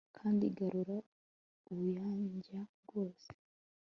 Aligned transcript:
kandi 0.17 0.41
igarura 0.49 0.97
ubuyanja 1.71 2.59
bwose 2.83 3.29